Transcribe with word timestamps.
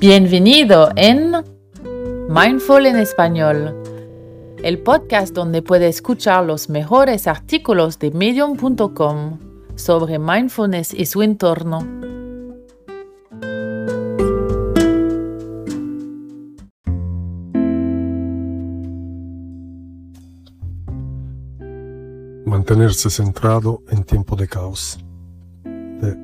Bienvenido 0.00 0.88
en 0.96 1.34
Mindful 2.30 2.86
en 2.86 2.96
Español, 2.96 3.76
el 4.62 4.78
podcast 4.78 5.34
donde 5.34 5.60
puede 5.60 5.88
escuchar 5.88 6.46
los 6.46 6.70
mejores 6.70 7.26
artículos 7.26 7.98
de 7.98 8.10
medium.com 8.10 9.38
sobre 9.74 10.18
mindfulness 10.18 10.94
y 10.94 11.04
su 11.04 11.20
entorno. 11.20 11.80
Mantenerse 22.46 23.10
centrado 23.10 23.82
en 23.90 24.02
tiempo 24.04 24.34
de 24.34 24.48
caos. 24.48 24.98
De 25.62 26.16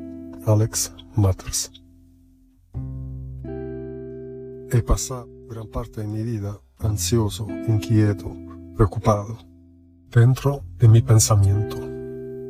Alex 0.46 0.94
Matters. 1.14 1.70
He 4.68 4.82
pasado 4.82 5.28
gran 5.48 5.68
parte 5.68 6.00
de 6.00 6.08
mi 6.08 6.24
vida 6.24 6.60
ansioso, 6.80 7.46
inquieto, 7.68 8.36
preocupado, 8.76 9.38
dentro 10.10 10.64
de 10.78 10.88
mi 10.88 11.02
pensamiento. 11.02 11.76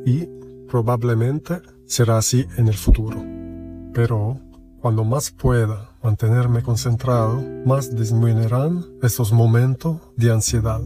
Y 0.03 0.27
probablemente 0.67 1.61
será 1.85 2.17
así 2.17 2.47
en 2.57 2.69
el 2.69 2.73
futuro. 2.73 3.23
Pero 3.93 4.39
cuando 4.81 5.03
más 5.03 5.29
pueda 5.29 5.91
mantenerme 6.01 6.63
concentrado, 6.63 7.39
más 7.65 7.95
disminuirán 7.95 8.83
estos 9.03 9.31
momentos 9.31 9.97
de 10.15 10.31
ansiedad. 10.31 10.81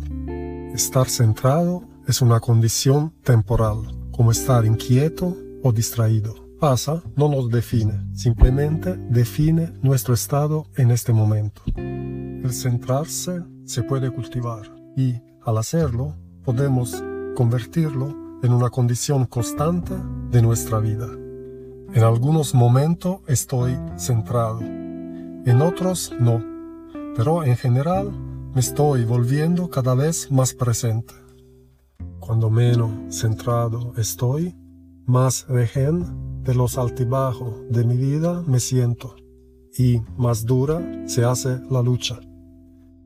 Estar 0.74 1.08
centrado 1.08 1.84
es 2.08 2.22
una 2.22 2.42
condición 2.42 3.14
temporal, 3.24 3.78
como 4.12 4.32
estar 4.32 4.66
inquieto 4.66 5.38
o 5.64 5.72
distraído 5.72 6.51
pasa 6.62 7.02
no 7.16 7.28
nos 7.28 7.50
define, 7.50 7.94
simplemente 8.14 8.96
define 9.10 9.74
nuestro 9.82 10.14
estado 10.14 10.68
en 10.78 10.92
este 10.92 11.12
momento. 11.12 11.64
El 11.76 12.54
centrarse 12.54 13.42
se 13.66 13.82
puede 13.82 14.12
cultivar 14.12 14.72
y 14.96 15.16
al 15.44 15.58
hacerlo 15.58 16.16
podemos 16.46 17.04
convertirlo 17.36 18.16
en 18.44 18.54
una 18.54 18.70
condición 18.70 19.26
constante 19.26 19.96
de 20.30 20.44
nuestra 20.44 20.78
vida. 20.78 21.08
En 21.94 22.04
algunos 22.04 22.54
momentos 22.54 23.22
estoy 23.28 23.76
centrado, 23.98 24.62
en 24.62 25.62
otros 25.64 26.14
no, 26.20 26.44
pero 27.16 27.44
en 27.44 27.58
general 27.58 28.12
me 28.54 28.60
estoy 28.60 29.04
volviendo 29.04 29.68
cada 29.72 29.96
vez 29.96 30.32
más 30.32 30.54
presente. 30.54 31.16
Cuando 32.20 32.52
menos 32.52 32.92
centrado 33.10 33.94
estoy, 33.98 34.56
más 35.08 35.48
regen 35.48 36.31
de 36.44 36.56
los 36.56 36.78
altibajos 36.78 37.54
de 37.70 37.84
mi 37.84 37.98
vida 37.98 38.44
me 38.48 38.60
siento 38.60 39.16
y 39.78 40.02
más 40.18 40.46
dura 40.46 40.82
se 41.06 41.24
hace 41.24 41.60
la 41.70 41.82
lucha. 41.82 42.20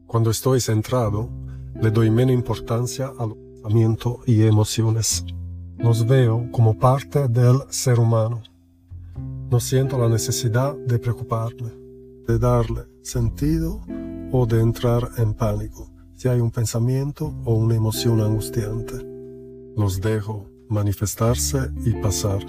Cuando 0.08 0.30
estoy 0.30 0.62
centrado, 0.62 1.30
le 1.82 1.92
doy 1.92 2.10
menos 2.10 2.34
importancia 2.34 3.12
al 3.18 3.36
pensamiento 3.36 4.20
y 4.26 4.44
emociones. 4.44 5.26
Los 5.78 6.08
veo 6.08 6.50
como 6.52 6.78
parte 6.78 7.28
del 7.28 7.60
ser 7.70 8.00
humano. 8.00 8.42
No 9.52 9.60
siento 9.60 9.98
la 9.98 10.10
necesidad 10.10 10.76
de 10.76 10.98
preocuparme, 11.00 11.72
de 12.28 12.40
darle 12.40 12.84
sentido 13.02 13.82
o 14.32 14.46
de 14.46 14.62
entrar 14.62 15.10
en 15.18 15.34
pánico 15.34 15.92
si 16.16 16.30
hay 16.30 16.40
un 16.40 16.50
pensamiento 16.50 17.36
o 17.44 17.56
una 17.56 17.76
emoción 17.76 18.22
angustiante. 18.22 18.96
Los 19.76 20.00
dejo 20.00 20.50
manifestarse 20.70 21.70
y 21.84 21.92
pasar 22.02 22.42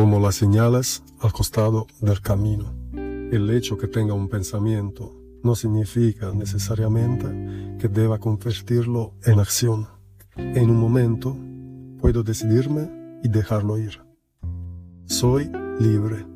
como 0.00 0.18
las 0.18 0.36
señales 0.36 1.02
al 1.20 1.30
costado 1.30 1.86
del 2.00 2.22
camino. 2.22 2.72
El 2.94 3.50
hecho 3.50 3.76
que 3.76 3.86
tenga 3.86 4.14
un 4.14 4.30
pensamiento 4.30 5.14
no 5.42 5.54
significa 5.54 6.32
necesariamente 6.32 7.76
que 7.78 7.86
deba 7.86 8.18
convertirlo 8.18 9.12
en 9.26 9.40
acción. 9.40 9.88
En 10.36 10.70
un 10.70 10.78
momento 10.78 11.36
puedo 12.00 12.22
decidirme 12.22 12.90
y 13.22 13.28
dejarlo 13.28 13.76
ir. 13.76 14.00
Soy 15.04 15.52
libre. 15.78 16.26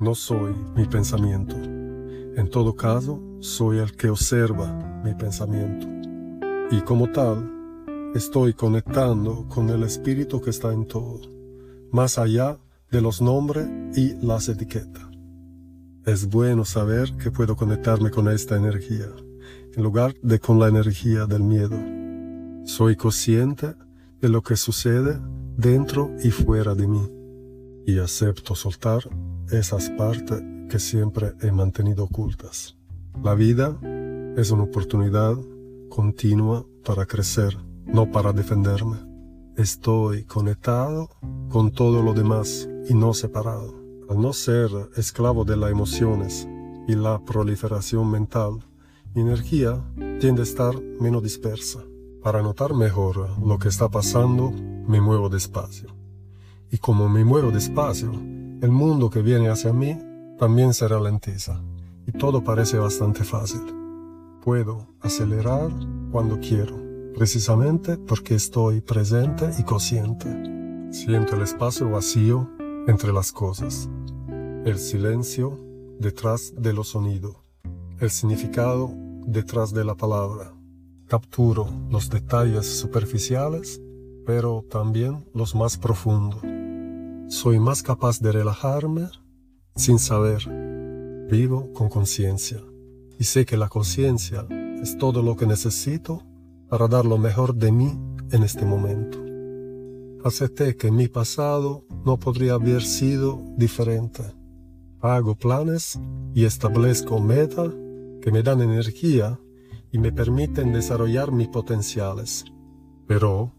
No 0.00 0.14
soy 0.14 0.54
mi 0.74 0.86
pensamiento. 0.86 1.54
En 1.54 2.48
todo 2.50 2.74
caso, 2.74 3.20
soy 3.40 3.76
el 3.76 3.94
que 3.94 4.08
observa 4.08 4.72
mi 5.04 5.12
pensamiento. 5.12 5.86
Y 6.70 6.80
como 6.80 7.12
tal, 7.12 7.46
estoy 8.14 8.54
conectando 8.54 9.46
con 9.48 9.68
el 9.68 9.82
espíritu 9.82 10.40
que 10.40 10.48
está 10.48 10.72
en 10.72 10.86
todo 10.86 11.41
más 11.92 12.18
allá 12.18 12.58
de 12.90 13.00
los 13.00 13.22
nombres 13.22 13.68
y 13.96 14.14
las 14.24 14.48
etiquetas. 14.48 15.04
Es 16.04 16.28
bueno 16.28 16.64
saber 16.64 17.16
que 17.16 17.30
puedo 17.30 17.54
conectarme 17.54 18.10
con 18.10 18.28
esta 18.28 18.56
energía, 18.56 19.06
en 19.74 19.82
lugar 19.82 20.14
de 20.22 20.40
con 20.40 20.58
la 20.58 20.68
energía 20.68 21.26
del 21.26 21.44
miedo. 21.44 21.78
Soy 22.64 22.96
consciente 22.96 23.74
de 24.20 24.28
lo 24.28 24.42
que 24.42 24.56
sucede 24.56 25.20
dentro 25.56 26.10
y 26.24 26.30
fuera 26.30 26.74
de 26.74 26.88
mí, 26.88 27.08
y 27.86 27.98
acepto 27.98 28.54
soltar 28.54 29.02
esas 29.50 29.90
partes 29.90 30.42
que 30.68 30.78
siempre 30.78 31.34
he 31.40 31.52
mantenido 31.52 32.04
ocultas. 32.04 32.76
La 33.22 33.34
vida 33.34 33.78
es 34.36 34.50
una 34.50 34.62
oportunidad 34.62 35.36
continua 35.90 36.66
para 36.84 37.04
crecer, 37.04 37.56
no 37.84 38.10
para 38.10 38.32
defenderme. 38.32 39.11
Estoy 39.56 40.24
conectado 40.24 41.10
con 41.50 41.72
todo 41.72 42.02
lo 42.02 42.14
demás 42.14 42.66
y 42.88 42.94
no 42.94 43.12
separado. 43.12 43.74
Al 44.08 44.18
no 44.18 44.32
ser 44.32 44.70
esclavo 44.96 45.44
de 45.44 45.58
las 45.58 45.70
emociones 45.70 46.48
y 46.88 46.94
la 46.94 47.22
proliferación 47.22 48.10
mental, 48.10 48.64
mi 49.14 49.20
energía 49.20 49.84
tiende 50.20 50.40
a 50.40 50.44
estar 50.44 50.80
menos 50.80 51.22
dispersa. 51.22 51.80
Para 52.22 52.40
notar 52.40 52.72
mejor 52.72 53.38
lo 53.40 53.58
que 53.58 53.68
está 53.68 53.90
pasando, 53.90 54.50
me 54.88 55.02
muevo 55.02 55.28
despacio. 55.28 55.94
Y 56.70 56.78
como 56.78 57.10
me 57.10 57.22
muevo 57.22 57.50
despacio, 57.50 58.10
el 58.10 58.70
mundo 58.70 59.10
que 59.10 59.20
viene 59.20 59.50
hacia 59.50 59.74
mí 59.74 59.98
también 60.38 60.72
se 60.72 60.88
ralentiza 60.88 61.62
y 62.06 62.12
todo 62.12 62.42
parece 62.42 62.78
bastante 62.78 63.22
fácil. 63.22 63.60
Puedo 64.42 64.86
acelerar 65.02 65.70
cuando 66.10 66.40
quiero 66.40 66.91
precisamente 67.14 67.96
porque 67.96 68.34
estoy 68.34 68.80
presente 68.80 69.50
y 69.58 69.62
consciente. 69.62 70.28
Siento 70.90 71.36
el 71.36 71.42
espacio 71.42 71.90
vacío 71.90 72.50
entre 72.86 73.12
las 73.12 73.32
cosas, 73.32 73.88
el 74.64 74.78
silencio 74.78 75.58
detrás 75.98 76.52
de 76.56 76.72
los 76.72 76.88
sonidos, 76.88 77.36
el 78.00 78.10
significado 78.10 78.92
detrás 79.26 79.72
de 79.72 79.84
la 79.84 79.94
palabra. 79.94 80.54
Capturo 81.06 81.68
los 81.90 82.10
detalles 82.10 82.66
superficiales, 82.66 83.80
pero 84.26 84.64
también 84.70 85.24
los 85.34 85.54
más 85.54 85.76
profundos. 85.76 86.42
Soy 87.28 87.58
más 87.58 87.82
capaz 87.82 88.20
de 88.20 88.32
relajarme 88.32 89.08
sin 89.76 89.98
saber. 89.98 90.48
Vivo 91.30 91.72
con 91.72 91.88
conciencia 91.88 92.62
y 93.18 93.24
sé 93.24 93.46
que 93.46 93.56
la 93.56 93.68
conciencia 93.68 94.46
es 94.82 94.98
todo 94.98 95.22
lo 95.22 95.36
que 95.36 95.46
necesito 95.46 96.22
para 96.72 96.88
dar 96.88 97.04
lo 97.04 97.18
mejor 97.18 97.54
de 97.54 97.70
mí 97.70 98.00
en 98.30 98.44
este 98.44 98.64
momento. 98.64 99.18
Acepté 100.24 100.74
que 100.74 100.90
mi 100.90 101.06
pasado 101.06 101.84
no 102.06 102.18
podría 102.18 102.54
haber 102.54 102.80
sido 102.80 103.42
diferente. 103.58 104.22
Hago 105.02 105.34
planes 105.34 106.00
y 106.32 106.46
establezco 106.46 107.20
metas 107.20 107.74
que 108.22 108.32
me 108.32 108.42
dan 108.42 108.62
energía 108.62 109.38
y 109.90 109.98
me 109.98 110.12
permiten 110.12 110.72
desarrollar 110.72 111.30
mis 111.30 111.48
potenciales. 111.48 112.46
Pero 113.06 113.52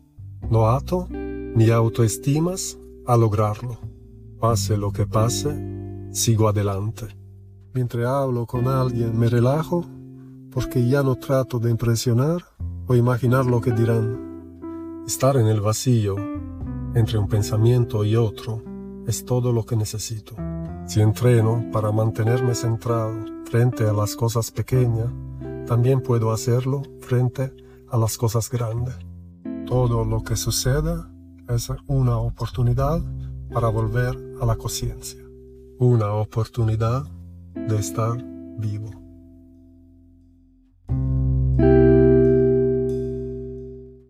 no 0.49 0.71
ato 0.71 1.07
mi 1.11 1.69
autoestimas 1.69 2.79
a 3.05 3.15
lograrlo. 3.15 3.77
Pase 4.39 4.75
lo 4.75 4.91
que 4.91 5.05
pase, 5.05 5.53
sigo 6.09 6.47
adelante. 6.47 7.15
Mientras 7.75 8.07
hablo 8.07 8.47
con 8.47 8.67
alguien 8.67 9.15
me 9.19 9.29
relajo 9.29 9.85
porque 10.49 10.87
ya 10.87 11.03
no 11.03 11.15
trato 11.15 11.59
de 11.59 11.69
impresionar 11.69 12.52
o 12.87 12.95
imaginar 12.95 13.45
lo 13.45 13.61
que 13.61 13.71
dirán. 13.71 15.03
Estar 15.07 15.37
en 15.37 15.47
el 15.47 15.61
vacío 15.61 16.15
entre 16.95 17.17
un 17.17 17.27
pensamiento 17.27 18.05
y 18.05 18.15
otro 18.15 18.61
es 19.07 19.25
todo 19.25 19.51
lo 19.51 19.65
que 19.65 19.75
necesito. 19.75 20.35
Si 20.85 21.01
entreno 21.01 21.65
para 21.71 21.91
mantenerme 21.91 22.55
centrado 22.55 23.13
frente 23.45 23.87
a 23.87 23.93
las 23.93 24.15
cosas 24.15 24.51
pequeñas, 24.51 25.09
también 25.65 26.01
puedo 26.01 26.31
hacerlo 26.31 26.83
frente 27.01 27.53
a 27.89 27.97
las 27.97 28.17
cosas 28.17 28.49
grandes. 28.49 28.95
Todo 29.65 30.03
lo 30.05 30.23
que 30.23 30.35
suceda 30.35 31.09
es 31.49 31.71
una 31.87 32.17
oportunidad 32.17 33.01
para 33.51 33.69
volver 33.69 34.17
a 34.41 34.45
la 34.45 34.55
conciencia, 34.55 35.21
una 35.79 36.13
oportunidad 36.13 37.03
de 37.55 37.77
estar 37.77 38.17
vivo. 38.57 39.02